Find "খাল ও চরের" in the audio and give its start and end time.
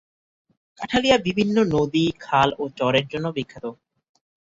2.19-3.05